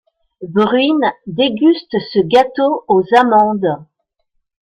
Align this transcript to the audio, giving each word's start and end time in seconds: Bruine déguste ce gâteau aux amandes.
Bruine 0.41 1.11
déguste 1.27 1.95
ce 2.11 2.21
gâteau 2.27 2.83
aux 2.87 3.03
amandes. 3.15 3.85